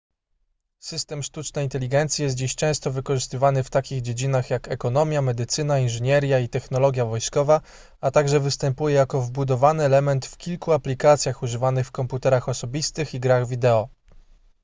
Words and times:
system 0.79 1.23
sztucznej 1.23 1.65
inteligencji 1.65 2.23
jest 2.23 2.35
dziś 2.35 2.55
często 2.55 2.91
wykorzystywany 2.91 3.63
w 3.63 3.69
takich 3.69 4.01
dziedzinach 4.01 4.49
jak 4.49 4.67
ekonomia 4.67 5.21
medycyna 5.21 5.79
inżynieria 5.79 6.39
i 6.39 6.49
technologia 6.49 7.05
wojskowa 7.05 7.61
a 8.01 8.11
także 8.11 8.39
występuje 8.39 8.95
jako 8.95 9.21
wbudowany 9.21 9.83
element 9.83 10.25
w 10.25 10.37
kilku 10.37 10.71
aplikacjach 10.71 11.43
używanych 11.43 11.87
w 11.87 11.91
komputerach 11.91 12.49
osobistych 12.49 13.13
i 13.13 13.19
grach 13.19 13.47
wideo 13.47 13.89